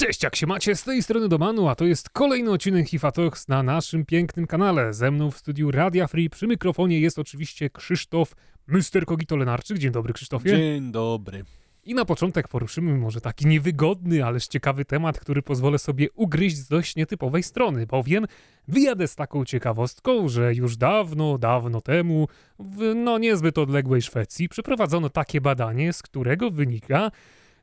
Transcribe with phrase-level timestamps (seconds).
[0.00, 0.76] Cześć, jak się macie?
[0.76, 4.94] Z tej strony Domanu, a to jest kolejny odcinek HIFA Talks na naszym pięknym kanale.
[4.94, 8.34] Ze mną w studiu Radia Free przy mikrofonie jest oczywiście Krzysztof
[8.66, 9.06] Mr.
[9.06, 9.78] Kogito Lenarczyk.
[9.78, 10.50] Dzień dobry, Krzysztofie.
[10.50, 11.44] Dzień dobry.
[11.84, 16.68] I na początek poruszymy może taki niewygodny, ależ ciekawy temat, który pozwolę sobie ugryźć z
[16.68, 18.26] dość nietypowej strony, bowiem
[18.68, 22.28] wyjadę z taką ciekawostką, że już dawno, dawno temu
[22.58, 27.10] w no niezbyt odległej Szwecji przeprowadzono takie badanie, z którego wynika,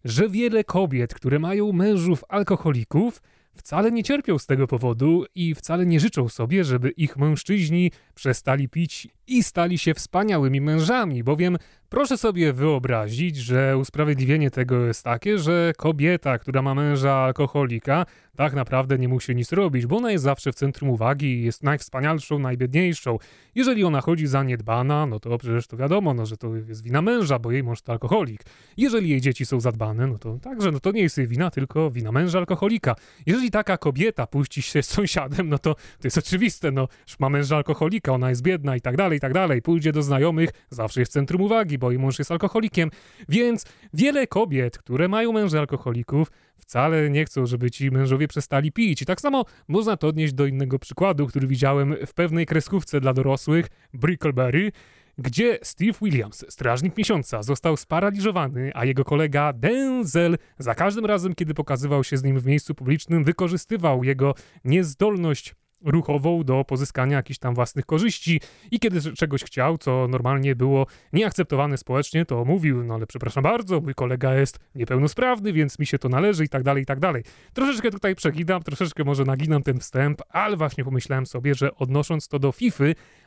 [0.06, 3.22] że wiele kobiet, które mają mężów alkoholików,
[3.56, 8.70] wcale nie cierpią z tego powodu i wcale nie życzą sobie, żeby ich mężczyźni przestali
[8.70, 11.58] pić i stali się wspaniałymi mężami, bowiem
[11.96, 18.06] proszę sobie wyobrazić, że usprawiedliwienie tego jest takie, że kobieta, która ma męża alkoholika,
[18.36, 21.64] tak naprawdę nie musi nic robić, bo ona jest zawsze w centrum uwagi i jest
[21.64, 23.18] najwspanialszą, najbiedniejszą.
[23.56, 27.40] Jeżeli ona chodzi zaniedbana, no to przecież to wiadomo, no, że to jest wina męża,
[27.40, 28.44] bo jej mąż to alkoholik.
[28.78, 31.92] Jeżeli jej dzieci są zadbane, no to także, no to nie jest jej wina, tylko
[31.92, 32.96] wina męża alkoholika.
[33.26, 36.88] Jeżeli taka kobieta puści się z sąsiadem, no to to jest oczywiste, no,
[37.20, 39.62] ma męża alkoholika, ona jest biedna i tak dalej, i tak dalej.
[39.62, 42.92] Pójdzie do znajomych, zawsze jest w centrum uwagi, bo jej mąż jest alkoholikiem.
[43.30, 49.02] Więc wiele kobiet, które mają męża alkoholików, wcale nie chcą, żeby ci mężowie przestali pić.
[49.02, 53.14] I tak samo można to odnieść do innego przykładu, który widziałem w pewnej kreskówce dla
[53.14, 54.72] dorosłych, Brickleberry,
[55.18, 61.54] gdzie Steve Williams, strażnik miesiąca, został sparaliżowany, a jego kolega Denzel za każdym razem, kiedy
[61.54, 67.56] pokazywał się z nim w miejscu publicznym, wykorzystywał jego niezdolność ruchową do pozyskania jakichś tam
[67.56, 73.08] własnych korzyści i kiedy czegoś chciał, co normalnie było nieakceptowane społecznie, to mówił, no ale
[73.08, 76.86] przepraszam bardzo, mój kolega jest niepełnosprawny, więc mi się to należy i tak dalej, i
[76.86, 77.24] tak dalej.
[77.54, 82.40] Troszeczkę tutaj przeginam, troszeczkę może naginam ten wstęp, ale właśnie pomyślałem sobie, że odnosząc to
[82.40, 82.84] do FIFA,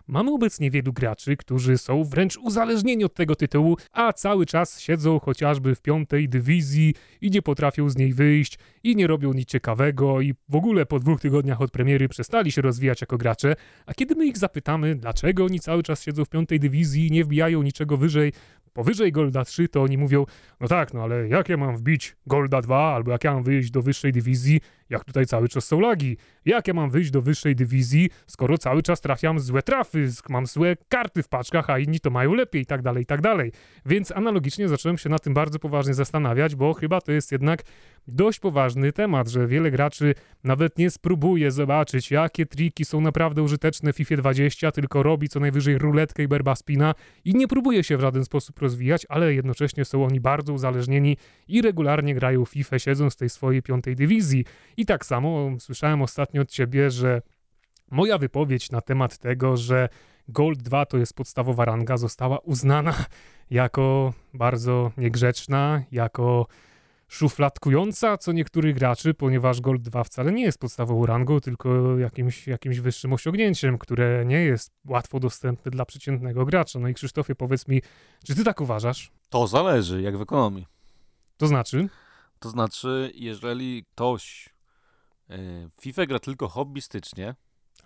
[0.08, 5.18] Mamy obecnie wielu graczy, którzy są wręcz uzależnieni od tego tytułu, a cały czas siedzą
[5.18, 10.20] chociażby w piątej dywizji i nie potrafią z niej wyjść i nie robią nic ciekawego
[10.20, 14.14] i w ogóle po dwóch tygodniach od premiery przestali się rozwijać jako gracze, a kiedy
[14.14, 17.96] my ich zapytamy, dlaczego oni cały czas siedzą w piątej dywizji i nie wbijają niczego
[17.96, 18.32] wyżej,
[18.72, 20.26] powyżej Golda 3, to oni mówią,
[20.60, 23.70] no tak, no ale jak ja mam wbić Golda 2, albo jak ja mam wyjść
[23.70, 24.60] do wyższej dywizji,
[24.90, 26.16] jak tutaj cały czas są lagi?
[26.44, 30.76] Jak ja mam wyjść do wyższej dywizji, skoro cały czas trafiam złe trafy, mam złe
[30.88, 33.52] karty w paczkach, a inni to mają lepiej i tak dalej, i tak dalej.
[33.86, 37.62] Więc analogicznie zacząłem się na tym bardzo poważnie zastanawiać, bo chyba to jest jednak
[38.08, 40.14] dość poważny temat, że wiele graczy
[40.44, 45.40] nawet nie spróbuje zobaczyć, jakie triki są naprawdę użyteczne w FIFA 20, tylko robi co
[45.40, 50.04] najwyżej ruletkę i berbaspina i nie próbuje się w żaden sposób rozwijać, ale jednocześnie są
[50.04, 51.16] oni bardzo uzależnieni
[51.48, 54.44] i regularnie grają FIFA siedząc w tej swojej piątej dywizji.
[54.76, 57.22] I tak samo słyszałem ostatnio od ciebie, że
[57.90, 59.88] moja wypowiedź na temat tego, że
[60.28, 62.94] Gold 2 to jest podstawowa ranga, została uznana
[63.50, 66.46] jako bardzo niegrzeczna, jako
[67.08, 72.80] szufladkująca co niektórych graczy, ponieważ Gold 2 wcale nie jest podstawową rangą, tylko jakimś, jakimś
[72.80, 76.78] wyższym osiągnięciem, które nie jest łatwo dostępne dla przeciętnego gracza.
[76.78, 77.82] No i Krzysztofie, powiedz mi,
[78.24, 79.10] czy ty tak uważasz?
[79.28, 80.66] To zależy, jak w ekonomii.
[81.36, 81.88] To znaczy?
[82.38, 84.48] To znaczy, jeżeli ktoś
[85.28, 87.34] w FIFA gra tylko hobbystycznie.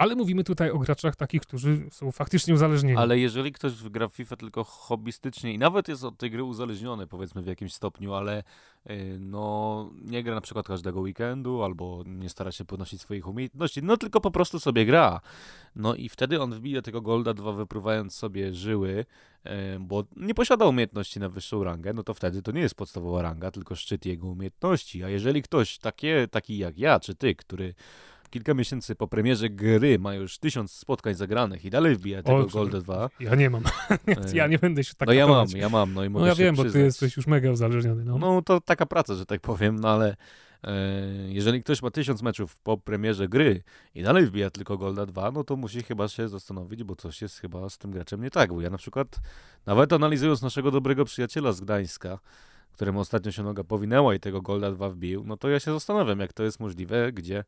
[0.03, 2.97] Ale mówimy tutaj o graczach takich, którzy są faktycznie uzależnieni.
[2.97, 7.07] Ale jeżeli ktoś gra w FIFA tylko hobbystycznie i nawet jest od tej gry uzależniony,
[7.07, 8.43] powiedzmy w jakimś stopniu, ale
[8.91, 13.83] y, no nie gra na przykład każdego weekendu albo nie stara się podnosić swoich umiejętności,
[13.83, 15.21] no tylko po prostu sobie gra.
[15.77, 19.05] No i wtedy on wbije tego Golda 2 wypruwając sobie żyły,
[19.81, 23.51] bo nie posiada umiejętności na wyższą rangę, no to wtedy to nie jest podstawowa ranga,
[23.51, 25.05] tylko szczyt jego umiejętności.
[25.05, 27.75] A jeżeli ktoś takie, taki jak ja, czy ty, który
[28.33, 32.81] kilka miesięcy po premierze gry ma już tysiąc spotkań zagranych i dalej wbija tego Golda
[32.81, 33.11] 2.
[33.21, 33.63] Ja nie mam.
[34.35, 35.95] ja nie będę się tak No ja mam, ja mam.
[35.95, 36.73] No, i mogę no ja wiem, przyznać.
[36.73, 38.05] bo ty jesteś już mega uzależniony.
[38.05, 38.19] No.
[38.19, 40.17] no to taka praca, że tak powiem, no ale
[40.65, 40.73] E,
[41.29, 43.63] jeżeli ktoś ma tysiąc meczów po premierze gry
[43.95, 47.39] i dalej wbija tylko Golda 2, no to musi chyba się zastanowić, bo coś jest
[47.39, 48.53] chyba z tym graczem nie tak.
[48.53, 49.21] Bo ja na przykład,
[49.67, 52.19] nawet analizując naszego dobrego przyjaciela z Gdańska,
[52.73, 56.21] któremu ostatnio się noga powinęła i tego Golda 2 wbił, no to ja się zastanawiam,
[56.21, 57.45] jak to jest możliwe, gdzie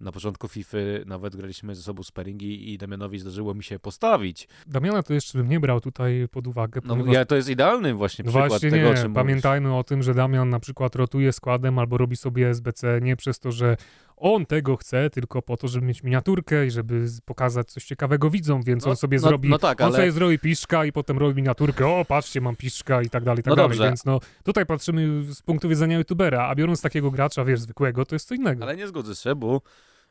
[0.00, 4.48] na początku FIFA nawet graliśmy ze sobą sparingi i Damianowi zdarzyło mi się postawić.
[4.66, 6.80] Damiana to jeszcze bym nie brał tutaj pod uwagę.
[6.84, 8.92] No ja, to jest idealny właśnie przykład właśnie tego, nie.
[8.92, 9.80] o czym Pamiętajmy mówisz.
[9.80, 13.52] o tym, że Damian na przykład rotuje składem albo robi sobie SBC nie przez to,
[13.52, 13.76] że
[14.16, 18.62] on tego chce tylko po to, żeby mieć miniaturkę i żeby pokazać coś ciekawego widzom,
[18.62, 19.96] więc no, on sobie no, zrobi, no tak, on ale...
[19.96, 23.42] sobie zrobi piszczka i potem robi miniaturkę, o patrzcie, mam piszczka i tak dalej, i
[23.42, 23.84] tak no dalej, dobrze.
[23.84, 28.14] więc no tutaj patrzymy z punktu widzenia youtubera, a biorąc takiego gracza, wiesz, zwykłego, to
[28.14, 28.64] jest co innego.
[28.64, 29.60] Ale nie zgodzę się, bo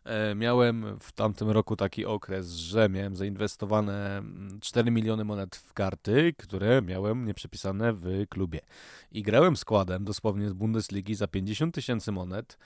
[0.05, 4.23] e, miałem w tamtym roku taki okres, że miałem zainwestowane
[4.61, 8.59] 4 mm, miliony monet w karty, które miałem nieprzepisane w klubie.
[9.11, 12.57] I grałem składem dosłownie z Bundesligi za 50 tysięcy monet,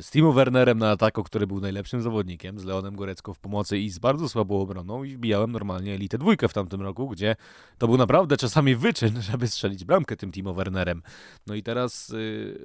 [0.00, 3.90] z Timo Wernerem na ataku, który był najlepszym zawodnikiem, z Leonem Gorecką w pomocy i
[3.90, 7.36] z bardzo słabą obroną i wbijałem normalnie elitę dwójkę w tamtym roku, gdzie
[7.78, 11.02] to był naprawdę czasami wyczyn, żeby strzelić bramkę tym Timo Wernerem.
[11.46, 12.58] No i teraz yy,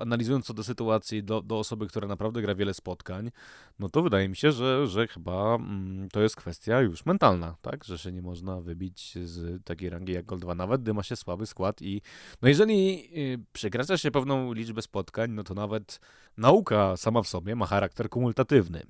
[0.00, 3.30] analizując co do sytuacji, do, do osoby, która naprawdę gra wiele spotkań,
[3.78, 7.84] no to wydaje mi się, że, że chyba mm, to jest kwestia już mentalna, tak,
[7.84, 11.16] że się nie można wybić z takiej rangi jak Gol 2, nawet gdy ma się
[11.16, 12.02] słaby skład i
[12.42, 16.00] no jeżeli yy, przekracza się pewną liczbę spotkań, no to nawet
[16.40, 18.82] nauka sama w sobie ma charakter kumulatywny.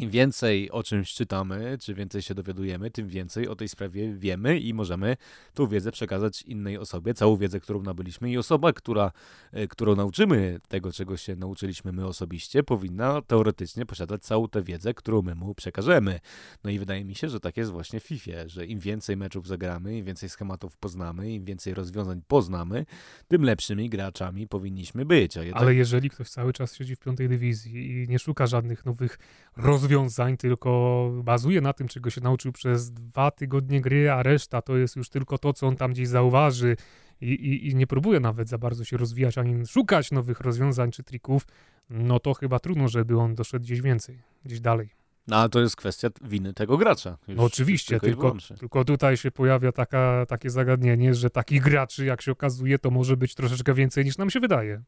[0.00, 4.58] Im więcej o czymś czytamy, czy więcej się dowiadujemy, tym więcej o tej sprawie wiemy
[4.58, 5.16] i możemy
[5.54, 8.30] tą wiedzę przekazać innej osobie, całą wiedzę, którą nabyliśmy.
[8.30, 9.12] I osoba, która,
[9.52, 14.94] e, którą nauczymy tego, czego się nauczyliśmy my osobiście, powinna teoretycznie posiadać całą tę wiedzę,
[14.94, 16.20] którą my mu przekażemy.
[16.64, 19.46] No i wydaje mi się, że tak jest właśnie w FIFA, że im więcej meczów
[19.46, 22.86] zagramy, im więcej schematów poznamy, im więcej rozwiązań poznamy,
[23.28, 25.36] tym lepszymi graczami powinniśmy być.
[25.36, 25.62] Jednak...
[25.62, 29.18] Ale jeżeli ktoś cały czas siedzi w piątej dywizji i nie szuka żadnych nowych
[29.56, 34.62] rozwiązań, rozwiązań, tylko bazuje na tym, czego się nauczył przez dwa tygodnie gry, a reszta
[34.62, 36.76] to jest już tylko to, co on tam gdzieś zauważy
[37.20, 41.02] i, i, i nie próbuje nawet za bardzo się rozwijać ani szukać nowych rozwiązań czy
[41.02, 41.46] trików,
[41.90, 44.90] no to chyba trudno, żeby on doszedł gdzieś więcej, gdzieś dalej.
[45.26, 47.18] No ale to jest kwestia winy tego gracza.
[47.28, 52.22] No oczywiście, tylko, tylko, tylko, tutaj się pojawia taka, takie zagadnienie, że takich graczy, jak
[52.22, 54.82] się okazuje, to może być troszeczkę więcej niż nam się wydaje.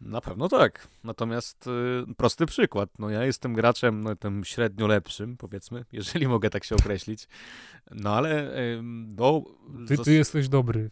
[0.00, 0.88] Na pewno tak.
[1.04, 2.90] Natomiast y, prosty przykład.
[2.98, 7.28] No ja jestem graczem no, tym średnio lepszym, powiedzmy, jeżeli mogę tak się określić.
[7.90, 8.80] No ale y,
[9.16, 9.42] no,
[9.88, 10.90] ty, ty jesteś dobry.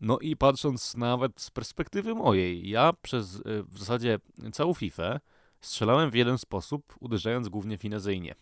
[0.00, 4.18] No i patrząc nawet z perspektywy mojej, ja przez y, w zasadzie
[4.52, 5.20] całą FIFA
[5.60, 8.34] strzelałem w jeden sposób, uderzając głównie finezyjnie.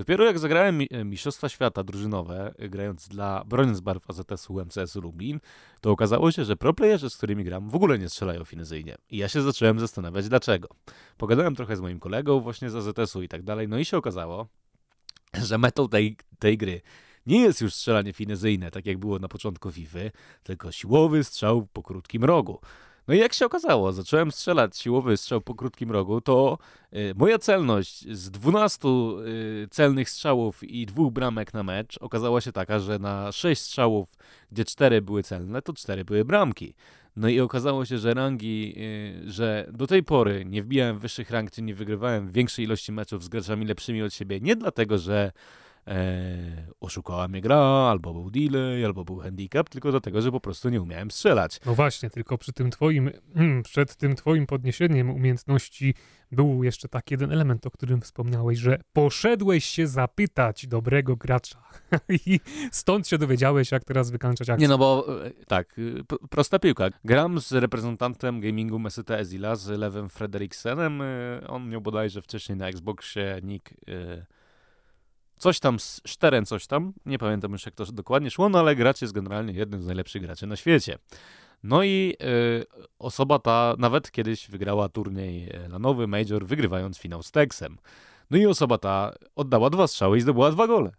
[0.00, 5.40] Dopiero jak zagrałem e, Mistrzostwa Świata drużynowe, e, grając dla, broniąc barw AZS-u MCS Lublin,
[5.80, 8.96] to okazało się, że proplayerzy, z którymi gram, w ogóle nie strzelają finezyjnie.
[9.10, 10.68] I ja się zacząłem zastanawiać, dlaczego.
[11.16, 14.46] Pogadałem trochę z moim kolegą właśnie z AZS-u i tak dalej, no i się okazało,
[15.42, 16.80] że metą tej, tej gry
[17.26, 19.98] nie jest już strzelanie finezyjne, tak jak było na początku FIFA,
[20.42, 22.60] tylko siłowy strzał po krótkim rogu.
[23.10, 26.58] No i jak się okazało, zacząłem strzelać siłowy strzał po krótkim rogu, to
[26.96, 32.52] y, moja celność z 12 y, celnych strzałów i dwóch bramek na mecz okazała się
[32.52, 34.16] taka, że na 6 strzałów,
[34.52, 36.74] gdzie 4 były celne, to 4 były bramki.
[37.16, 38.74] No i okazało się, że rangi,
[39.26, 43.24] y, że do tej pory nie wbijałem wyższych rank, czy nie wygrywałem większej ilości meczów
[43.24, 45.32] z graczami lepszymi od siebie, nie dlatego, że
[45.86, 47.56] e, oszukała mnie gra,
[47.90, 51.60] albo był delay, albo był handicap, tylko dlatego, że po prostu nie umiałem strzelać.
[51.66, 53.10] No właśnie, tylko przy tym twoim,
[53.64, 55.94] przed tym twoim podniesieniem umiejętności
[56.32, 61.62] był jeszcze taki jeden element, o którym wspomniałeś, że poszedłeś się zapytać dobrego gracza
[62.26, 62.40] i
[62.72, 64.62] stąd się dowiedziałeś, jak teraz wykańczać akcję.
[64.64, 66.88] Nie, no bo e, tak, y, prosta piłka.
[67.04, 71.02] Gram z reprezentantem gamingu Meseta Ezila, z Lewem Frederiksenem.
[71.02, 74.26] Y, on miał bodajże wcześniej na Xboxie nick y,
[75.40, 75.76] coś tam,
[76.06, 79.52] Szteren coś tam, nie pamiętam już jak to dokładnie szło, no ale gracz jest generalnie
[79.52, 80.98] jednym z najlepszych graczy na świecie.
[81.62, 82.66] No i y,
[82.98, 87.78] osoba ta nawet kiedyś wygrała turniej na nowy Major, wygrywając finał z Texem.
[88.30, 90.92] No i osoba ta oddała dwa strzały i zdobyła dwa gole.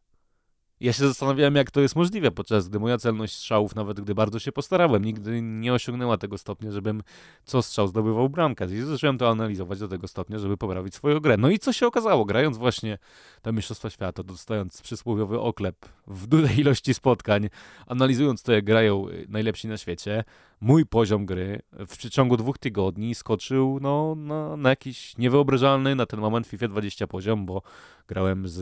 [0.82, 4.40] Ja się zastanawiałem, jak to jest możliwe, podczas gdy moja celność strzałów, nawet gdy bardzo
[4.40, 7.04] się postarałem, nigdy nie osiągnęła tego stopnia, żebym
[7.44, 8.66] co strzał zdobywał bramkę.
[8.66, 11.38] I zacząłem to analizować do tego stopnia, żeby poprawić swoją grę.
[11.38, 12.26] No i co się okazało?
[12.26, 12.98] Grając właśnie
[13.42, 15.76] te Mistrzostwa Świata, dostając przysłowiowy oklep
[16.08, 17.50] w dużej ilości spotkań,
[17.88, 20.24] analizując to, jak grają najlepsi na świecie,
[20.62, 26.20] mój poziom gry w przeciągu dwóch tygodni skoczył no, na, na jakiś niewyobrażalny na ten
[26.20, 27.62] moment FIFA 20 poziom, bo
[28.08, 28.58] grałem z,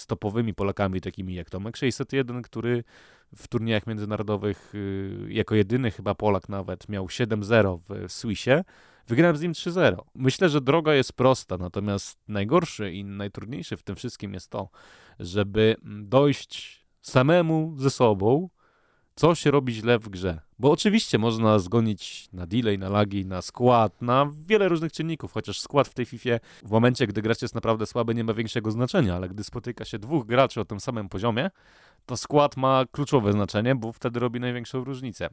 [0.00, 2.84] z topowymi Polakami takimi jak Tomek 601, który
[3.36, 8.50] w turniejach międzynarodowych y, jako jedyny chyba Polak nawet miał 7-0 w Swissie.
[9.06, 9.96] Wygrałem z nim 3-0.
[10.14, 14.68] Myślę, że droga jest prosta, natomiast najgorszy i najtrudniejszy w tym wszystkim jest to,
[15.18, 18.48] żeby dojść samemu ze sobą
[19.14, 20.40] co się robi źle w grze.
[20.58, 25.60] Bo oczywiście można zgonić na delay, na lagi, na skład, na wiele różnych czynników, chociaż
[25.60, 26.30] skład w tej FIFA
[26.62, 29.98] w momencie, gdy gracz jest naprawdę słaby, nie ma większego znaczenia, ale gdy spotyka się
[29.98, 31.50] dwóch graczy o tym samym poziomie,
[32.06, 35.28] to skład ma kluczowe znaczenie, bo wtedy robi największą różnicę.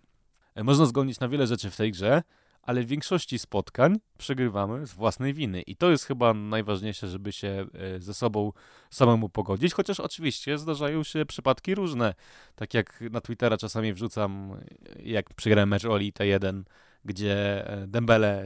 [0.56, 2.24] E, można zgonić na wiele rzeczy w tej grze,
[2.64, 5.62] ale w większości spotkań przegrywamy z własnej winy.
[5.62, 8.52] I to jest chyba najważniejsze, żeby się e, ze sobą
[8.90, 12.14] samemu pogodzić, chociaż oczywiście zdarzają się przypadki różne.
[12.56, 14.62] Tak jak na Twittera czasami wrzucam,
[15.04, 16.64] jak przegrałem mecz Oli T1,
[17.06, 18.46] gdzie e, Dembele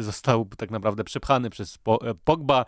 [0.00, 2.64] został tak naprawdę przepchany przez e, Pogba,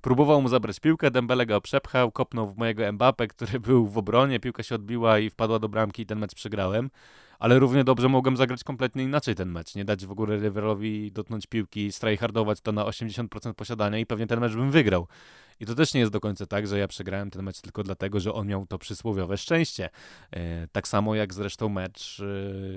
[0.00, 4.40] próbował mu zabrać piłkę, Dembele go przepchał, kopnął w mojego Mbappe, który był w obronie,
[4.40, 6.90] piłka się odbiła i wpadła do bramki i ten mecz przegrałem
[7.38, 11.46] ale równie dobrze mogłem zagrać kompletnie inaczej ten mecz, nie dać w ogóle Riverowi dotknąć
[11.46, 15.06] piłki, strajhardować to na 80% posiadania i pewnie ten mecz bym wygrał.
[15.60, 18.20] I to też nie jest do końca tak, że ja przegrałem ten mecz tylko dlatego,
[18.20, 19.90] że on miał to przysłowiowe szczęście.
[20.30, 22.24] E, tak samo jak zresztą mecz e,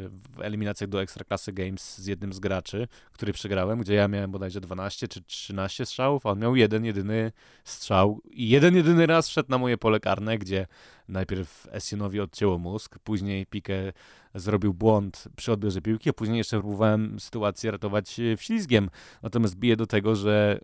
[0.10, 4.62] w eliminacjach do Ekstraklasy Games z jednym z graczy, który przegrałem, gdzie ja miałem bodajże
[4.62, 7.32] 12 czy 13 strzałów, a on miał jeden jedyny
[7.64, 10.68] strzał i jeden jedyny raz wszedł na moje pole karne, gdzie
[11.10, 13.94] najpierw Essenowi odcięło mózg, później Pique
[14.36, 18.90] zrobił błąd przy odbiorze piłki, a później jeszcze próbowałem sytuację ratować e, wślizgiem.
[19.24, 20.60] Natomiast bije do tego, że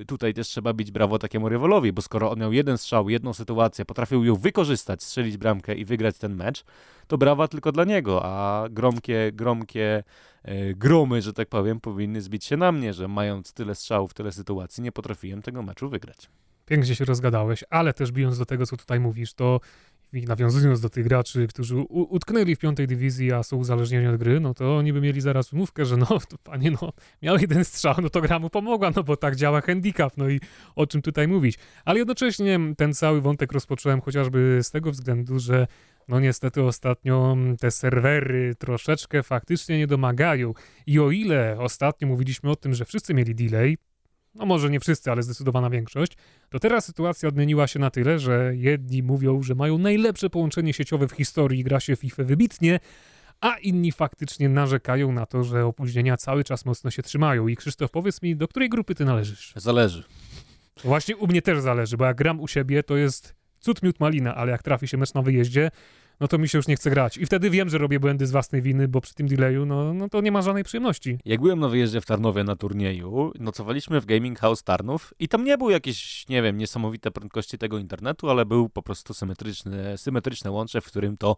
[0.00, 3.32] e, tutaj też trzeba bić brawo takiemu rywalowi, bo skoro on miał jeden strzał, jedną
[3.32, 6.64] sytuację, potrafił ją wykorzystać, strzelić bramkę i wygrać ten mecz,
[7.06, 10.04] to brawa tylko dla niego, a gromkie, gromkie
[10.42, 14.32] e, gromy, że tak powiem, powinny zbić się na mnie, że mając tyle strzałów, tyle
[14.32, 16.28] sytuacji, nie potrafiłem tego meczu wygrać.
[16.70, 19.60] Pięknie się rozgadałeś, ale też bijąc do tego, co tutaj mówisz, to
[20.12, 24.40] i nawiązując do tych graczy, którzy utknęli w piątej dywizji, a są uzależnieni od gry,
[24.40, 27.94] no to oni by mieli zaraz umówkę, że no, to panie, no, miał jeden strzał,
[28.02, 30.40] no to gra mu pomogła, no bo tak działa handicap, no i
[30.76, 31.58] o czym tutaj mówić.
[31.84, 35.66] Ale jednocześnie ten cały wątek rozpocząłem chociażby z tego względu, że
[36.08, 40.54] no niestety ostatnio te serwery troszeczkę faktycznie nie domagają.
[40.86, 43.78] I o ile ostatnio mówiliśmy o tym, że wszyscy mieli delay,
[44.34, 46.12] no może nie wszyscy, ale zdecydowana większość,
[46.48, 51.08] to teraz sytuacja odmieniła się na tyle, że jedni mówią, że mają najlepsze połączenie sieciowe
[51.08, 52.80] w historii, gra się FIFA wybitnie,
[53.40, 57.48] a inni faktycznie narzekają na to, że opóźnienia cały czas mocno się trzymają.
[57.48, 59.52] I Krzysztof, powiedz mi, do której grupy ty należysz?
[59.56, 60.04] Zależy.
[60.84, 64.34] Właśnie u mnie też zależy, bo jak gram u siebie, to jest cud miód malina,
[64.34, 65.70] ale jak trafi się mecz na wyjeździe,
[66.20, 67.16] no to mi się już nie chce grać.
[67.16, 70.08] I wtedy wiem, że robię błędy z własnej winy, bo przy tym delayu, no, no
[70.08, 71.18] to nie ma żadnej przyjemności.
[71.24, 75.44] Jak byłem na wyjeździe w Tarnowie na turnieju, nocowaliśmy w Gaming House Tarnów i tam
[75.44, 80.50] nie był jakieś, nie wiem, niesamowite prędkości tego internetu, ale był po prostu symetryczny, symetryczne
[80.50, 81.36] łącze, w którym to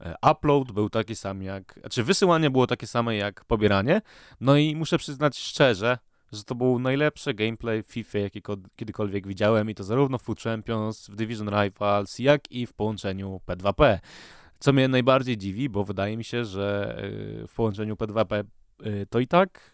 [0.00, 4.00] e, upload był taki sam jak, znaczy wysyłanie było takie same jak pobieranie,
[4.40, 5.98] no i muszę przyznać szczerze,
[6.34, 8.42] że to był najlepszy gameplay w FIFA, jaki
[8.76, 13.40] kiedykolwiek widziałem i to zarówno w Food Champions, w Division Rivals, jak i w połączeniu
[13.46, 13.98] P2P.
[14.58, 16.98] Co mnie najbardziej dziwi, bo wydaje mi się, że
[17.42, 18.44] y, w połączeniu P2P
[18.86, 19.73] y, to i tak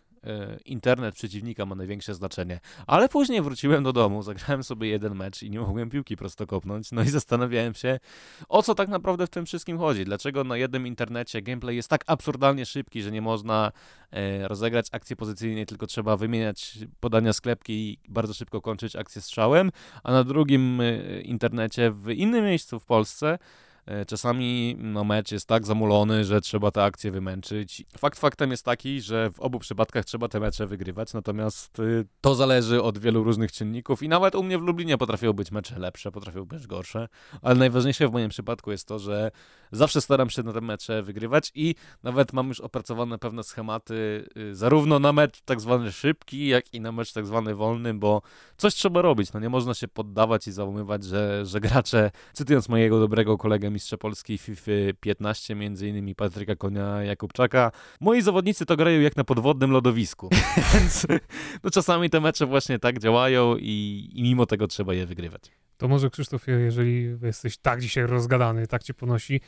[0.64, 2.60] internet przeciwnika ma największe znaczenie.
[2.86, 6.92] Ale później wróciłem do domu, zagrałem sobie jeden mecz i nie mogłem piłki prosto kopnąć,
[6.92, 8.00] no i zastanawiałem się,
[8.48, 10.04] o co tak naprawdę w tym wszystkim chodzi.
[10.04, 13.72] Dlaczego na jednym internecie gameplay jest tak absurdalnie szybki, że nie można
[14.10, 19.70] e, rozegrać akcji pozycyjnej, tylko trzeba wymieniać podania sklepki i bardzo szybko kończyć akcję strzałem,
[20.02, 23.69] a na drugim e, internecie w innym miejscu w Polsce E,
[24.06, 27.84] czasami no, mecz jest tak zamulony, że trzeba tę akcję wymęczyć.
[27.98, 32.34] Fakt faktem jest taki, że w obu przypadkach trzeba te mecze wygrywać, natomiast y, to
[32.34, 36.12] zależy od wielu różnych czynników i nawet u mnie w Lublinie potrafią być mecze lepsze,
[36.12, 37.08] potrafią być gorsze,
[37.42, 39.30] ale najważniejsze w moim przypadku jest to, że
[39.72, 44.54] zawsze staram się na te mecze wygrywać i nawet mam już opracowane pewne schematy y,
[44.54, 48.22] zarówno na mecz tak zwany szybki, jak i na mecz tak zwany wolny, bo
[48.56, 53.00] coś trzeba robić, no nie można się poddawać i załamywać, że, że gracze, cytując mojego
[53.00, 57.72] dobrego kolegę mistrza Polski FIFA 15, między innymi Patryka Konia Jakubczaka.
[58.00, 60.28] Moi zawodnicy to grają jak na podwodnym lodowisku,
[60.74, 61.06] więc
[61.64, 65.42] no, czasami te mecze właśnie tak działają i, i mimo tego trzeba je wygrywać.
[65.76, 69.40] To może Krzysztof, jeżeli jesteś tak dzisiaj rozgadany, tak cię ponosi,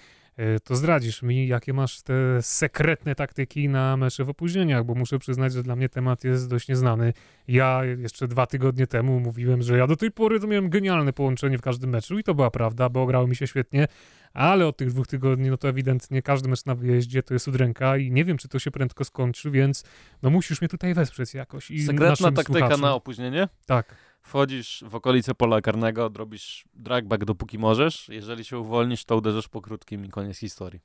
[0.65, 5.53] to zdradzisz mi, jakie masz te sekretne taktyki na mecze w opóźnieniach, bo muszę przyznać,
[5.53, 7.13] że dla mnie temat jest dość nieznany.
[7.49, 11.59] Ja jeszcze dwa tygodnie temu mówiłem, że ja do tej pory to miałem genialne połączenie
[11.59, 13.89] w każdym meczu i to była prawda, bo grało mi się świetnie,
[14.33, 17.97] ale od tych dwóch tygodni, no to ewidentnie każdy mecz na wyjeździe to jest udręka
[17.97, 19.85] i nie wiem, czy to się prędko skończy, więc
[20.23, 21.71] no musisz mnie tutaj wesprzeć jakoś.
[21.71, 22.81] I Sekretna taktyka słuchaczom.
[22.81, 23.49] na opóźnienie?
[23.67, 24.12] Tak.
[24.23, 28.09] Wchodzisz w okolice pola karnego, robisz dragback dopóki możesz.
[28.09, 30.81] Jeżeli się uwolnisz, to uderzysz po krótkim i koniec historii.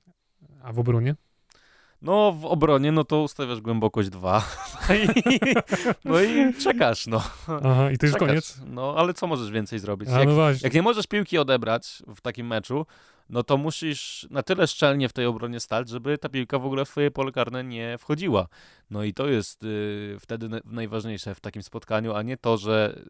[0.63, 1.15] A w obronie?
[2.01, 4.45] No, w obronie, no to ustawiasz głębokość 2.
[4.89, 5.07] No i,
[6.05, 7.23] no i czekasz, no.
[7.63, 8.61] Aha, i to już koniec?
[8.67, 10.09] No, ale co możesz więcej zrobić?
[10.09, 12.85] A, jak, no jak nie możesz piłki odebrać w takim meczu,
[13.29, 16.85] no to musisz na tyle szczelnie w tej obronie stać, żeby ta piłka w ogóle
[16.85, 18.47] w twoje pole karne nie wchodziła.
[18.89, 23.01] No i to jest y, wtedy najważniejsze w takim spotkaniu, a nie to, że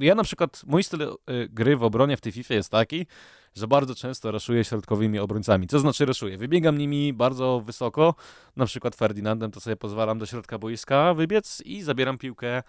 [0.00, 3.06] y, ja na przykład, mój styl y, gry w obronie w tej FIFA jest taki,
[3.54, 5.66] że bardzo często raszuję środkowymi obrońcami.
[5.66, 6.38] Co znaczy raszuję?
[6.38, 8.14] Wybiegam nimi bardzo wysoko,
[8.56, 12.62] na przykład Ferdinandem to sobie pozwalam do środka boiska wybiec i zabieram piłkę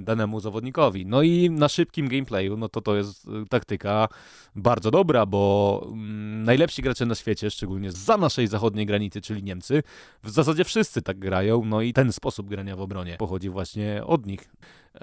[0.00, 1.06] danemu zawodnikowi.
[1.06, 4.08] No i na szybkim gameplayu, no to to jest y, taktyka
[4.56, 9.82] bardzo dobra, bo mm, najlepsi gracze na świecie, szczególnie za naszej zachodniej granicy, czyli Niemcy,
[10.22, 14.26] w zasadzie wszyscy tak grają, no i ten sposób grania w obronie pochodzi właśnie od
[14.26, 14.50] nich.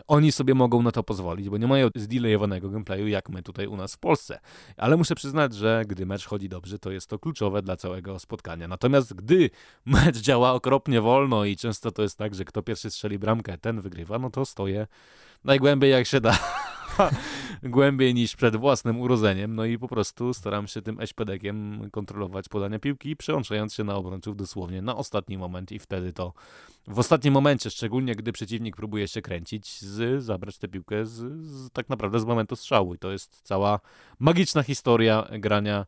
[0.08, 3.78] Oni sobie mogą na to pozwolić, bo nie mają zdelayowanego gameplayu jak my tutaj u
[3.78, 4.40] nas w Polsce.
[4.78, 8.68] Ale muszę przyznać, że gdy mecz chodzi dobrze, to jest to kluczowe dla całego spotkania.
[8.68, 9.50] Natomiast gdy
[9.86, 13.82] mecz działa okropnie wolno i często to jest tak, że kto pierwszy strzeli bramkę, ten
[13.82, 14.88] wygrywa, no to stoję
[15.44, 16.40] najgłębiej jak się da.
[17.64, 22.80] głębiej niż przed własnym urodzeniem, no i po prostu staram się tym eśpedekiem kontrolować podania
[22.80, 26.34] piłki, przełączając się na obrońców dosłownie na ostatni moment i wtedy to
[26.88, 31.12] w ostatnim momencie, szczególnie gdy przeciwnik próbuje się kręcić, z, zabrać tę piłkę z,
[31.46, 32.94] z, tak naprawdę z momentu strzału.
[32.94, 33.80] I to jest cała
[34.20, 35.86] magiczna historia grania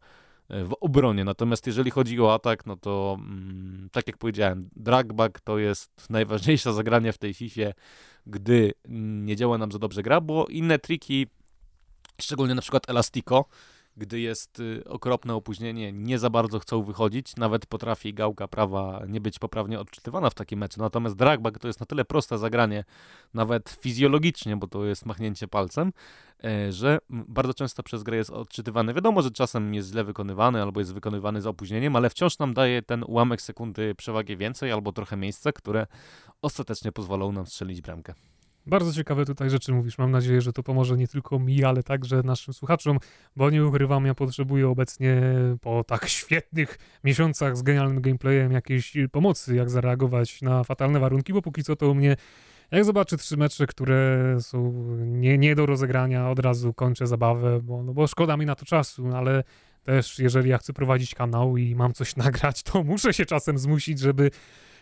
[0.50, 1.24] w obronie.
[1.24, 6.74] Natomiast jeżeli chodzi o atak, no to mm, tak jak powiedziałem, dragback to jest najważniejsze
[6.74, 7.72] zagranie w tej FIFA
[8.30, 8.74] gdy
[9.26, 11.28] nie działa nam za dobrze gra, bo inne triki,
[12.22, 13.46] szczególnie na przykład Elastico,
[14.00, 17.36] gdy jest y, okropne opóźnienie, nie za bardzo chcą wychodzić.
[17.36, 20.82] Nawet potrafi gałka prawa nie być poprawnie odczytywana w takim meczu.
[20.82, 22.84] Natomiast dragback to jest na tyle proste zagranie,
[23.34, 25.94] nawet fizjologicznie, bo to jest machnięcie palcem,
[26.44, 28.94] e, że bardzo często przez grę jest odczytywany.
[28.94, 32.82] Wiadomo, że czasem jest źle wykonywany albo jest wykonywany z opóźnieniem, ale wciąż nam daje
[32.82, 35.88] ten ułamek sekundy przewagi więcej albo trochę miejsca, które
[36.42, 38.14] ostatecznie pozwolą nam strzelić bramkę.
[38.70, 39.98] Bardzo ciekawe tutaj rzeczy mówisz.
[39.98, 42.98] Mam nadzieję, że to pomoże nie tylko mi, ale także naszym słuchaczom,
[43.36, 45.22] bo nie ukrywam, ja potrzebuję obecnie
[45.62, 51.42] po tak świetnych miesiącach z genialnym gameplayem jakiejś pomocy, jak zareagować na fatalne warunki, bo
[51.42, 52.16] póki co to u mnie
[52.72, 57.84] jak zobaczę trzy mecze, które są nie, nie do rozegrania, od razu kończę zabawę, bo,
[57.84, 59.44] no bo szkoda mi na to czasu, ale
[59.84, 64.00] też jeżeli ja chcę prowadzić kanał i mam coś nagrać, to muszę się czasem zmusić,
[64.00, 64.32] żeby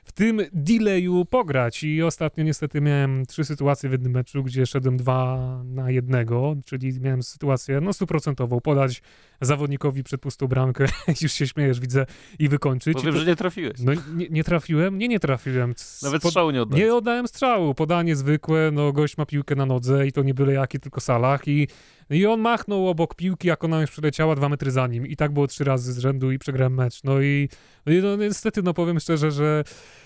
[0.07, 1.83] w tym delayu pograć.
[1.83, 6.99] I ostatnio niestety miałem trzy sytuacje w jednym meczu, gdzie szedłem dwa na jednego, czyli
[7.01, 9.01] miałem sytuację no stuprocentową, podać
[9.41, 10.85] zawodnikowi przed pustą bramkę,
[11.21, 12.05] już się śmiejesz, widzę,
[12.39, 12.93] i wykończyć.
[12.93, 13.79] Powiem, to, że nie trafiłeś.
[13.79, 14.97] No nie, nie, trafiłem?
[14.97, 15.73] Nie, nie trafiłem.
[16.03, 16.85] Nawet strzału nie oddałem.
[16.85, 17.73] Nie oddałem strzału.
[17.73, 21.47] Podanie zwykłe, no gość ma piłkę na nodze i to nie byle jaki, tylko salach
[21.47, 21.67] i
[22.09, 25.07] i on machnął obok piłki, jak ona już przeleciała dwa metry za nim.
[25.07, 27.03] I tak było trzy razy z rzędu i przegrałem mecz.
[27.03, 27.49] No i,
[27.85, 29.63] no, i no, niestety, no powiem szczerze, że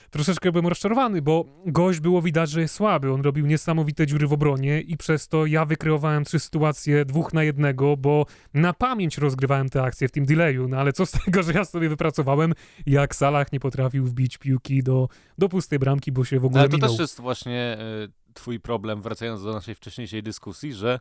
[0.09, 3.11] troszeczkę byłem rozczarowany, bo gość było widać, że jest słaby.
[3.13, 7.43] On robił niesamowite dziury w obronie i przez to ja wykreowałem trzy sytuacje dwóch na
[7.43, 10.67] jednego, bo na pamięć rozgrywałem te akcje w tym delayu.
[10.67, 12.53] No ale co z tego, że ja sobie wypracowałem,
[12.85, 16.69] jak Salah nie potrafił wbić piłki do, do pustej bramki, bo się w ogóle Ale
[16.69, 16.89] to minął.
[16.89, 20.99] też jest właśnie y, twój problem, wracając do naszej wcześniejszej dyskusji, że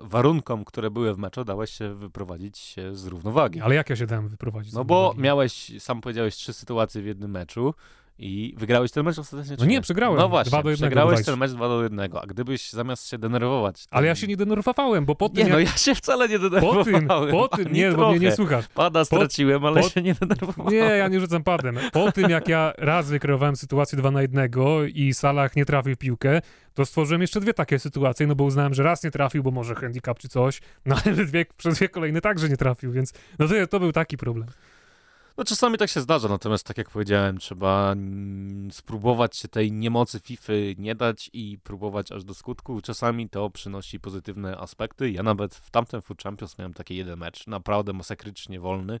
[0.00, 3.60] warunkom, które były w meczu, dałeś się wyprowadzić z równowagi.
[3.60, 4.72] Ale jak ja się dałem wyprowadzić?
[4.72, 7.74] No bo miałeś, sam powiedziałeś, trzy sytuacje w jednym meczu
[8.20, 9.56] i wygrałeś ten mecz ostatecznie?
[9.58, 10.18] No nie, przegrałem.
[10.18, 13.18] No właśnie, 2 do 1 przegrałeś ten mecz 2 do 1, a gdybyś zamiast się
[13.18, 13.84] denerwować...
[13.90, 15.36] Ale ja się nie denerwowałem, bo po tym...
[15.36, 15.52] Nie, jak...
[15.52, 17.06] no ja się wcale nie denerwowałem.
[17.08, 18.68] Po tym, po tym, nie, bo mnie nie słuchasz.
[18.74, 19.88] Pada straciłem, ale po...
[19.88, 20.72] się nie denerwowałem.
[20.72, 21.78] Nie, ja nie rzucam padem.
[21.92, 24.50] Po tym, jak ja raz wykreowałem sytuację 2 na 1
[24.94, 26.40] i Salah nie trafił piłkę,
[26.74, 29.74] to stworzyłem jeszcze dwie takie sytuacje, no bo uznałem, że raz nie trafił, bo może
[29.74, 33.66] handicap czy coś, no ale dwie, przez dwie kolejne także nie trafił, więc no to,
[33.66, 34.48] to był taki problem.
[35.40, 37.94] No czasami tak się zdarza, natomiast tak jak powiedziałem, trzeba
[38.70, 42.80] spróbować się tej niemocy FIFA nie dać i próbować aż do skutku.
[42.80, 45.10] Czasami to przynosi pozytywne aspekty.
[45.10, 49.00] Ja nawet w tamtym Food Champions miałem taki jeden mecz, naprawdę masakrycznie wolny,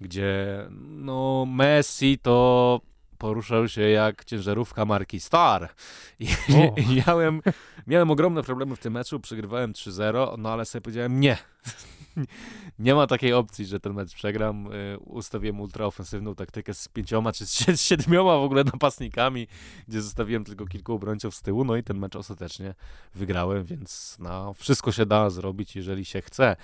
[0.00, 2.80] gdzie no Messi to
[3.18, 5.68] poruszał się jak ciężarówka marki Star.
[6.20, 6.24] I,
[6.76, 7.42] i miałem,
[7.86, 11.38] miałem ogromne problemy w tym meczu, przegrywałem 3-0, no ale sobie powiedziałem nie.
[12.78, 14.72] nie ma takiej opcji, że ten mecz przegram.
[14.72, 19.46] Y, ustawiłem ultraofensywną taktykę z pięcioma czy z siedmioma w ogóle napastnikami,
[19.88, 22.74] gdzie zostawiłem tylko kilku obrońców z tyłu, no i ten mecz ostatecznie
[23.14, 26.56] wygrałem, więc no, wszystko się da zrobić, jeżeli się chce.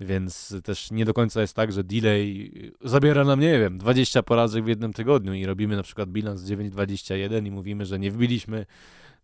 [0.00, 2.52] Więc też nie do końca jest tak, że delay
[2.84, 7.46] zabiera nam, nie wiem, 20 porażek w jednym tygodniu i robimy na przykład bilans 9-21
[7.46, 8.66] i mówimy, że nie wbiliśmy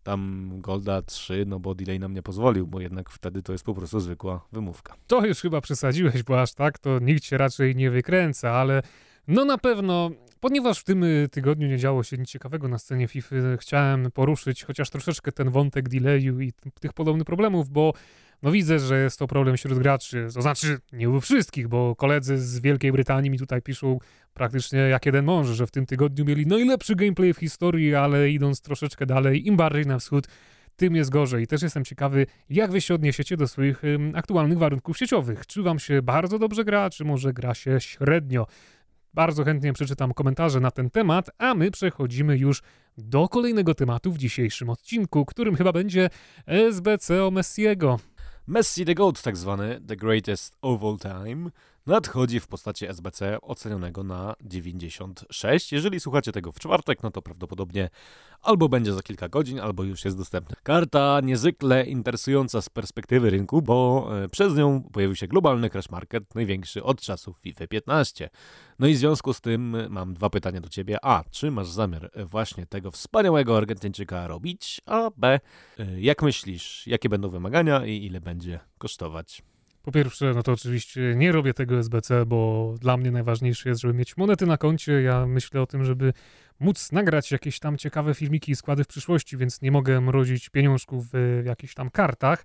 [0.06, 3.74] tam Golda 3, no bo delay nam nie pozwolił, bo jednak wtedy to jest po
[3.74, 4.94] prostu zwykła wymówka.
[5.06, 8.82] To już chyba przesadziłeś, bo aż tak to nikt się raczej nie wykręca, ale
[9.28, 13.36] no na pewno, ponieważ w tym tygodniu nie działo się nic ciekawego na scenie FIFA,
[13.60, 17.92] chciałem poruszyć chociaż troszeczkę ten wątek delayu i tych podobnych problemów, bo
[18.42, 22.38] no widzę, że jest to problem wśród graczy, to znaczy nie u wszystkich, bo koledzy
[22.38, 23.98] z Wielkiej Brytanii mi tutaj piszą
[24.34, 28.60] praktycznie jak jeden mąż, że w tym tygodniu mieli najlepszy gameplay w historii, ale idąc
[28.60, 30.26] troszeczkę dalej, im bardziej na wschód,
[30.76, 31.42] tym jest gorzej.
[31.42, 35.46] I też jestem ciekawy, jak wy się odniesiecie do swoich ym, aktualnych warunków sieciowych.
[35.46, 38.46] Czy wam się bardzo dobrze gra, czy może gra się średnio?
[39.16, 42.62] Bardzo chętnie przeczytam komentarze na ten temat, a my przechodzimy już
[42.98, 46.10] do kolejnego tematu w dzisiejszym odcinku, którym chyba będzie
[46.46, 47.98] SBC o Messiego.
[48.46, 51.50] Messi the GOAT tak zwany, the greatest of all time.
[51.86, 55.72] Nadchodzi w postaci SBC ocenionego na 96.
[55.72, 57.90] Jeżeli słuchacie tego w czwartek, no to prawdopodobnie
[58.42, 60.56] albo będzie za kilka godzin, albo już jest dostępny.
[60.62, 66.34] Karta niezwykle interesująca z perspektywy rynku, bo e, przez nią pojawił się globalny crash market,
[66.34, 68.30] największy od czasów FIFA 15.
[68.78, 70.98] No i w związku z tym mam dwa pytania do ciebie.
[71.02, 74.80] A, czy masz zamiar właśnie tego wspaniałego Argentyńczyka robić?
[74.86, 75.40] A B,
[75.78, 79.42] e, jak myślisz, jakie będą wymagania i ile będzie kosztować?
[79.86, 83.94] Po pierwsze, no to oczywiście nie robię tego SBC, bo dla mnie najważniejsze jest, żeby
[83.94, 84.92] mieć monety na koncie.
[85.02, 86.12] Ja myślę o tym, żeby
[86.60, 91.06] móc nagrać jakieś tam ciekawe filmiki i składy w przyszłości, więc nie mogę mrozić pieniążków
[91.12, 92.44] w jakichś tam kartach.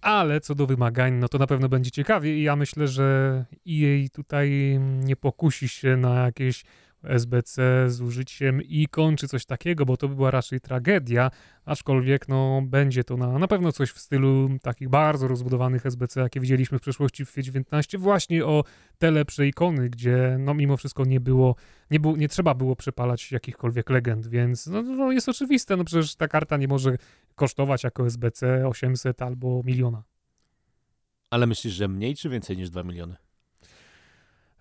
[0.00, 4.08] Ale co do wymagań, no to na pewno będzie ciekawie i ja myślę, że EA
[4.12, 6.64] tutaj nie pokusi się na jakieś
[7.06, 11.30] SBC z użyciem ikon czy coś takiego, bo to by była raczej tragedia,
[11.64, 16.40] aczkolwiek no, będzie to na, na pewno coś w stylu takich bardzo rozbudowanych SBC, jakie
[16.40, 18.64] widzieliśmy w przeszłości w FIFA 19, właśnie o
[18.98, 21.56] te lepsze ikony, gdzie no mimo wszystko nie było,
[21.90, 26.16] nie, było, nie trzeba było przepalać jakichkolwiek legend, więc no, no jest oczywiste, no przecież
[26.16, 26.96] ta karta nie może
[27.34, 30.02] kosztować jako SBC 800 albo miliona.
[31.30, 33.16] Ale myślisz, że mniej czy więcej niż 2 miliony?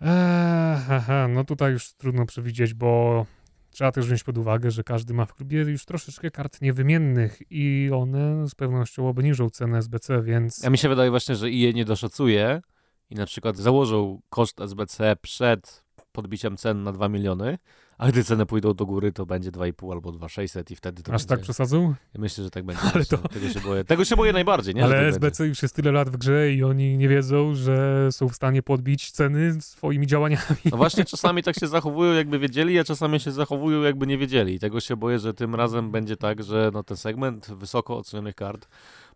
[0.04, 3.26] Eee, no tutaj już trudno przewidzieć, bo
[3.72, 7.90] trzeba też wziąć pod uwagę, że każdy ma w klubie już troszeczkę kart niewymiennych i
[7.94, 10.64] one z pewnością obniżą cenę SBC, więc...
[10.64, 12.62] Ja mi się wydaje właśnie, że IE nie doszacuje
[13.10, 17.58] i na przykład założą koszt SBC przed podbiciem cen na 2 miliony,
[17.98, 21.22] a gdy ceny pójdą do góry, to będzie 2,5 albo 2,600 i wtedy to Aż
[21.22, 21.28] będzie...
[21.28, 21.96] tak przesadzą?
[22.14, 22.82] Ja myślę, że tak będzie.
[22.94, 23.18] Ale to...
[23.18, 23.84] tego, się boję.
[23.84, 24.84] tego się boję najbardziej, nie?
[24.84, 25.50] Ale tak SBC będzie.
[25.50, 29.12] już jest tyle lat w grze i oni nie wiedzą, że są w stanie podbić
[29.12, 30.44] ceny swoimi działaniami.
[30.72, 34.54] No właśnie czasami tak się zachowują, jakby wiedzieli, a czasami się zachowują, jakby nie wiedzieli.
[34.54, 38.36] I tego się boję, że tym razem będzie tak, że no, ten segment wysoko ocenionych
[38.36, 38.68] kart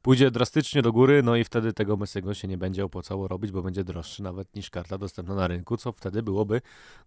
[0.07, 3.61] pójdzie drastycznie do góry, no i wtedy tego Messiego się nie będzie opłacało robić, bo
[3.61, 6.61] będzie droższy nawet niż karta dostępna na rynku, co wtedy byłoby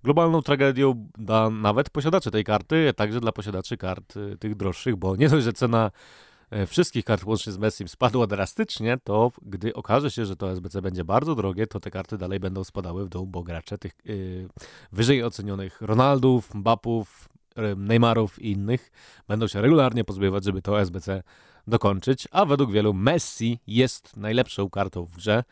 [0.04, 4.96] globalną tragedią dla nawet posiadaczy tej karty, a także dla posiadaczy kart y, tych droższych,
[4.96, 5.90] bo nie dość, że cena
[6.50, 10.82] e, wszystkich kart łącznie z Messim spadła drastycznie, to gdy okaże się, że to SBC
[10.82, 14.48] będzie bardzo drogie, to te karty dalej będą spadały w dół, bo gracze tych yy,
[14.92, 17.28] wyżej ocenionych Ronaldów, Mbapów,
[17.76, 18.92] Neymarów i innych
[19.28, 21.22] będą się regularnie pozbywać, żeby to SBC
[21.70, 25.44] dokończyć, a według wielu Messi jest najlepszą kartą w grze,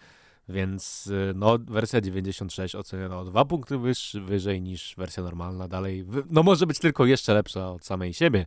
[0.48, 3.78] więc y, no, wersja 96 oceniona o dwa punkty
[4.14, 8.46] wyżej niż wersja normalna, dalej, no może być tylko jeszcze lepsza od samej siebie.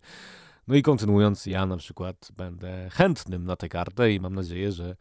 [0.67, 4.95] No i kontynuując, ja na przykład będę chętnym na tę kartę i mam nadzieję, że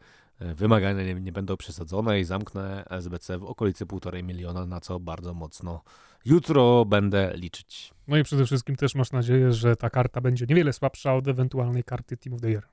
[0.55, 5.33] wymagania nie, nie będą przesadzone i zamknę SBC w okolicy 1,5 miliona, na co bardzo
[5.33, 5.83] mocno
[6.25, 7.93] jutro będę liczyć.
[8.07, 11.83] No i przede wszystkim też masz nadzieję, że ta karta będzie niewiele słabsza od ewentualnej
[11.83, 12.63] karty Team of the Year.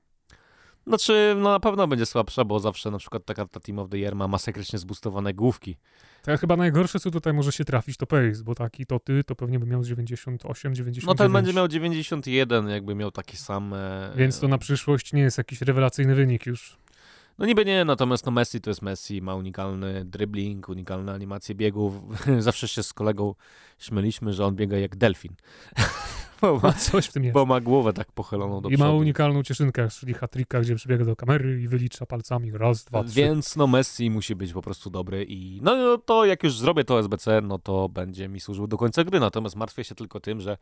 [0.87, 3.99] Znaczy, no na pewno będzie słabsza, bo zawsze na przykład ta karta Team of the
[3.99, 5.77] Year ma masakrycznie zbustowane główki.
[6.23, 9.35] To chyba najgorsze, co tutaj może się trafić, to Pace, bo taki to ty, to
[9.35, 11.07] pewnie by miał 98, 99.
[11.07, 14.13] No ten będzie miał 91, jakby miał takie same...
[14.17, 16.79] Więc to na przyszłość nie jest jakiś rewelacyjny wynik już.
[17.39, 21.95] No niby nie, natomiast no Messi to jest Messi, ma unikalny dribbling, unikalne animacje biegów.
[22.39, 23.35] Zawsze się z kolegą
[23.79, 25.35] śmieliśmy, że on biega jak delfin.
[26.41, 27.35] bo ma, coś w tym jest.
[27.35, 28.91] Bo ma głowę tak pochyloną do I przodu.
[28.91, 33.15] ma unikalną cieszynkę, czyli hatryka, gdzie przybiega do kamery i wylicza palcami raz, dwa, trzy.
[33.15, 36.85] Więc no Messi musi być po prostu dobry i no, no to jak już zrobię
[36.85, 39.21] to SBC, no to będzie mi służył do końca gry.
[39.21, 40.59] Natomiast martwię się tylko tym, że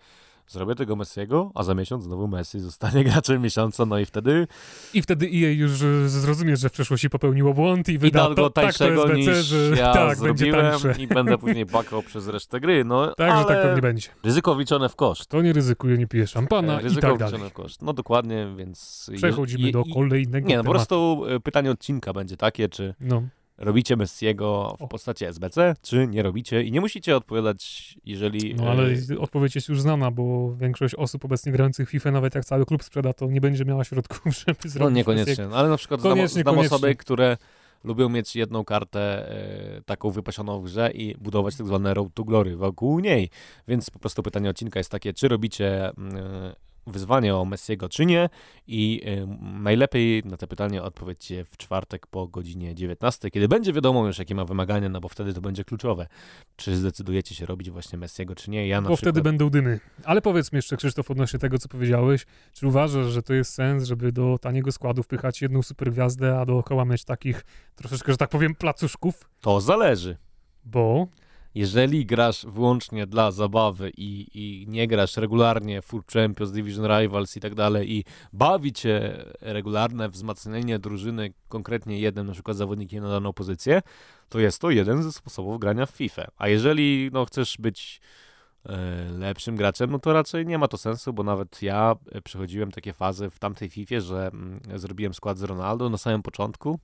[0.49, 4.47] zrobię tego Messiego, a za miesiąc znowu Messi zostanie graczem miesiąca, no i wtedy...
[4.95, 5.71] I wtedy EA już
[6.07, 9.47] zrozumie, że w przeszłości popełniło błąd i wyda I go tańszego tak, to SBC, niż
[9.47, 13.49] że ja tak, zrobiłem i będę później płakał przez resztę gry, no Tak, ale że
[13.49, 14.09] tak pewnie będzie.
[14.25, 15.27] Ryzyko wliczone w koszt.
[15.27, 17.51] To nie ryzykuje, nie pije szampana Ryzyko i tak dalej.
[17.51, 17.83] w koszt.
[17.83, 19.11] No dokładnie, więc...
[19.17, 23.23] Przechodzimy do kolejnego Nie, no po prostu y, pytanie odcinka będzie takie, czy No.
[23.59, 28.55] Robicie Messiego w postaci SBC, czy nie robicie i nie musicie odpowiadać, jeżeli...
[28.55, 32.35] No ale e, odpowiedź jest już znana, bo większość osób obecnie grających w FIFA, nawet
[32.35, 35.49] jak cały klub sprzeda, to nie będzie miała środków, żeby No zrobić niekoniecznie, Messiego.
[35.49, 36.77] no, ale na przykład znam, Koniecznie, znam koniecznie.
[36.77, 37.37] osoby, które
[37.85, 39.31] lubią mieć jedną kartę
[39.79, 43.31] e, taką wypasioną w grze i budować tak zwane road to glory wokół niej.
[43.69, 46.15] Więc po prostu pytanie odcinka jest takie, czy robicie mm,
[46.87, 48.29] wyzwanie o Messiego, czy nie?
[48.67, 49.27] I e,
[49.61, 54.35] najlepiej na to pytanie odpowiedzcie w czwartek po godzinie 19, kiedy będzie wiadomo już, jakie
[54.35, 56.07] ma wymagania, no bo wtedy to będzie kluczowe.
[56.57, 58.69] Czy zdecydujecie się robić właśnie Messiego, czy nie?
[58.69, 59.15] Ja na Bo przykład...
[59.15, 59.81] wtedy będą dymy.
[60.05, 63.85] Ale powiedz mi jeszcze, Krzysztof, odnośnie tego, co powiedziałeś, czy uważasz, że to jest sens,
[63.85, 67.45] żeby do taniego składu wpychać jedną supergwiazdę, a dookoła mieć takich
[67.75, 69.31] troszeczkę, że tak powiem, placuszków?
[69.41, 70.17] To zależy.
[70.65, 71.07] Bo
[71.57, 77.41] jeżeli grasz wyłącznie dla zabawy i, i nie grasz regularnie Full Champions, Division Rivals i
[77.41, 83.33] tak dalej i bawi cię regularne wzmacnianie drużyny, konkretnie jednym na przykład zawodnikiem na daną
[83.33, 83.83] pozycję,
[84.29, 86.27] to jest to jeden ze sposobów grania w FIFA.
[86.37, 88.01] A jeżeli no, chcesz być
[88.67, 88.77] e,
[89.19, 92.93] lepszym graczem, no to raczej nie ma to sensu, bo nawet ja e, przechodziłem takie
[92.93, 96.79] fazy w tamtej FIFA, że mm, zrobiłem skład z Ronaldo na samym początku,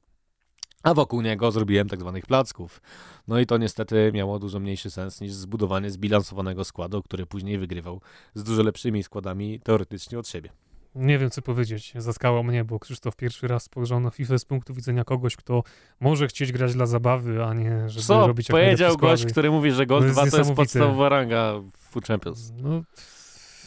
[0.83, 2.81] a wokół niego zrobiłem tak zwanych placków.
[3.29, 8.01] No i to niestety miało dużo mniejszy sens niż zbudowanie zbilansowanego składu, który później wygrywał
[8.35, 10.51] z dużo lepszymi składami teoretycznie od siebie.
[10.95, 11.93] Nie wiem, co powiedzieć.
[11.97, 15.63] Zaskało mnie, bo Krzysztof pierwszy raz spojrzał na FIFA z punktu widzenia kogoś, kto
[16.01, 18.27] może chcieć grać dla zabawy, a nie żeby Co?
[18.27, 21.55] robić jak powiedział gość, który mówi, że Gold To jest 2 to jest podstawowa ranga
[21.91, 22.53] w Champions.
[22.63, 22.83] No,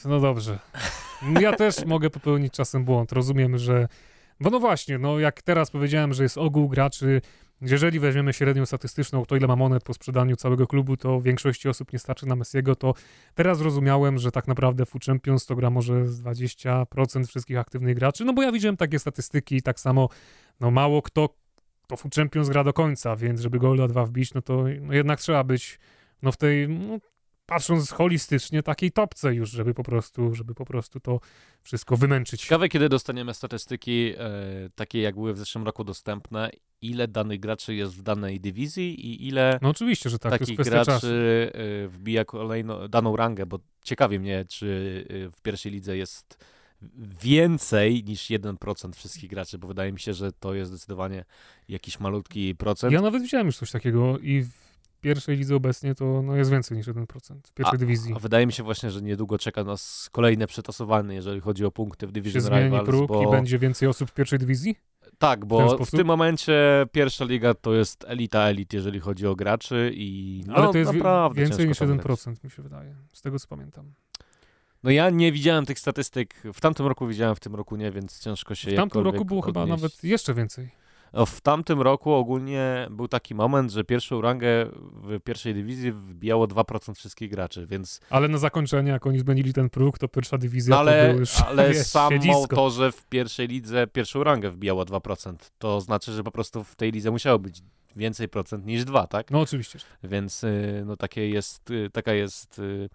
[0.05, 0.59] no dobrze.
[1.39, 3.11] Ja też mogę popełnić czasem błąd.
[3.11, 3.87] Rozumiem, że.
[4.39, 7.21] Bo no właśnie, no jak teraz powiedziałem, że jest ogół graczy.
[7.61, 11.93] Jeżeli weźmiemy średnią statystyczną, to ile ma monet po sprzedaniu całego klubu, to większości osób
[11.93, 12.93] nie starczy na Messiego, to
[13.35, 18.25] teraz zrozumiałem, że tak naprawdę Food Champions to gra może z 20% wszystkich aktywnych graczy,
[18.25, 20.09] no bo ja widziałem takie statystyki i tak samo,
[20.59, 21.29] no mało kto
[21.87, 25.19] to Food Champions gra do końca, więc żeby Golda 2 wbić, no to no jednak
[25.19, 25.79] trzeba być
[26.21, 26.97] no w tej, no,
[27.45, 31.19] patrząc holistycznie, takiej topce już, żeby po prostu, żeby po prostu to
[31.63, 32.41] wszystko wymęczyć.
[32.41, 34.29] Ciekawe, kiedy dostaniemy statystyki e,
[34.75, 36.49] takie, jak były w zeszłym roku dostępne,
[36.81, 40.85] ile danych graczy jest w danej dywizji i ile No oczywiście, że tak, takich kwestia
[40.85, 40.89] czasu.
[40.89, 46.45] graczy e, wbija kolejną, daną rangę, bo ciekawi mnie, czy e, w pierwszej lidze jest
[47.21, 51.25] więcej niż 1% wszystkich graczy, bo wydaje mi się, że to jest zdecydowanie
[51.69, 52.93] jakiś malutki procent.
[52.93, 54.45] Ja nawet widziałem już coś takiego i
[55.05, 58.13] pierwszej lidze obecnie to no, jest więcej niż 1% w pierwszej dywizji.
[58.15, 62.07] A wydaje mi się właśnie, że niedługo czeka nas kolejne przetasowanie, jeżeli chodzi o punkty
[62.07, 63.23] w Division zmieni Rivals, próg bo...
[63.23, 64.75] i będzie więcej osób w pierwszej dywizji?
[65.17, 65.99] Tak, w bo w, sposób?
[65.99, 70.71] tym momencie pierwsza liga to jest elita elit, jeżeli chodzi o graczy i no, Ale
[70.71, 72.19] to jest naprawdę więcej niż ciężko tam grać.
[72.19, 73.93] 1%, mi się wydaje, z tego co pamiętam.
[74.83, 78.19] No ja nie widziałem tych statystyk, w tamtym roku widziałem, w tym roku nie, więc
[78.19, 79.81] ciężko się W tamtym roku było chyba odnieść.
[79.81, 80.84] nawet jeszcze więcej.
[81.25, 84.47] W tamtym roku ogólnie był taki moment, że pierwszą rangę
[84.93, 89.69] w pierwszej dywizji wbijało 2% wszystkich graczy, więc Ale na zakończenie, jak oni zmienili ten
[89.69, 92.55] próg, to pierwsza dywizja no, to ale, było już ale wiesz, samo siedzisko.
[92.55, 96.75] to, że w pierwszej lidze pierwszą rangę wbijało 2%, to znaczy, że po prostu w
[96.75, 97.61] tej lidze musiało być
[97.95, 99.31] więcej procent niż 2, tak?
[99.31, 99.79] No oczywiście.
[99.79, 100.11] tak.
[100.11, 102.89] Więc y, no takie jest, y, taka jest, y,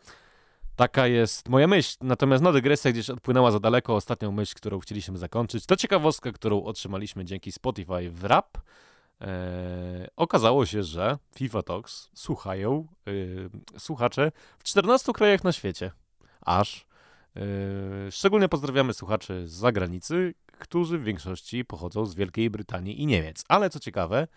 [0.81, 1.97] taka jest moja myśl.
[2.01, 3.95] Natomiast no dygresja gdzieś odpłynęła za daleko.
[3.95, 8.59] Ostatnią myśl, którą chcieliśmy zakończyć, to ciekawostka, którą otrzymaliśmy dzięki Spotify w rap.
[9.21, 15.91] E, okazało się, że FIFA Talks słuchają y, słuchacze w 14 krajach na świecie.
[16.41, 16.87] Aż.
[17.37, 23.45] Y, szczególnie pozdrawiamy słuchaczy z zagranicy, którzy w większości pochodzą z Wielkiej Brytanii i Niemiec.
[23.49, 24.29] Ale co ciekawe,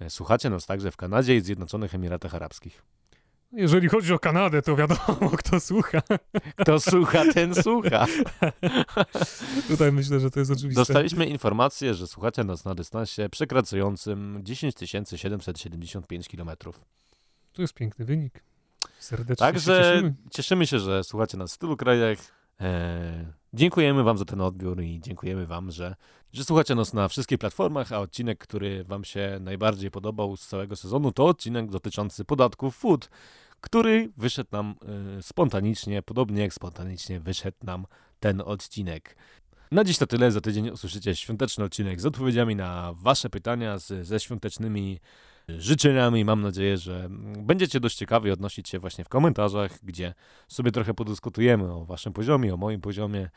[0.00, 2.82] e, słuchacie nas także w Kanadzie i Zjednoczonych Emiratach Arabskich.
[3.52, 6.02] Jeżeli chodzi o Kanadę, to wiadomo, kto słucha.
[6.56, 8.06] Kto słucha, ten słucha.
[9.68, 10.80] Tutaj myślę, że to jest oczywiste.
[10.80, 16.50] Dostaliśmy informację, że słuchacie nas na dystansie przekraczającym 10 775 km.
[17.52, 18.42] To jest piękny wynik.
[18.98, 20.14] Serdecznie się Także cieszymy.
[20.30, 22.18] cieszymy się, że słuchacie nas w tylu krajach.
[22.60, 25.96] Eee, dziękujemy Wam za ten odbiór i dziękujemy Wam, że,
[26.32, 30.76] że słuchacie nas na wszystkich platformach, a odcinek, który Wam się najbardziej podobał z całego
[30.76, 33.10] sezonu, to odcinek dotyczący podatków food,
[33.60, 34.74] który wyszedł nam
[35.18, 37.86] e, spontanicznie, podobnie jak spontanicznie wyszedł nam
[38.20, 39.16] ten odcinek.
[39.72, 40.32] Na dziś to tyle.
[40.32, 45.00] Za tydzień usłyszycie świąteczny odcinek z odpowiedziami na Wasze pytania, z, ze świątecznymi
[45.48, 46.24] życzeniami.
[46.24, 47.08] Mam nadzieję, że
[47.38, 50.14] będziecie dość ciekawi odnosić się właśnie w komentarzach, gdzie
[50.48, 53.30] sobie trochę podyskutujemy o Waszym poziomie, o moim poziomie,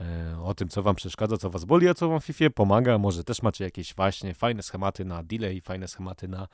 [0.00, 2.98] e, o tym, co Wam przeszkadza, co Was boli, a co Wam w FIFA pomaga.
[2.98, 6.48] Może też macie jakieś właśnie fajne schematy na delay, fajne schematy na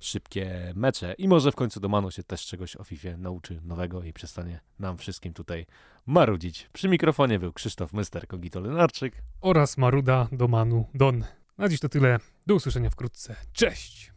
[0.00, 4.12] szybkie mecze i może w końcu Domano się też czegoś o FIFA nauczy nowego i
[4.12, 5.66] przestanie nam wszystkim tutaj
[6.06, 6.68] marudzić.
[6.72, 9.22] Przy mikrofonie był Krzysztof Myster, Kogito Lenarczyk.
[9.40, 11.24] Oraz Maruda Domanu Don.
[11.58, 12.18] Na dziś to tyle.
[12.46, 13.36] Do usłyszenia wkrótce.
[13.52, 14.11] Cześć!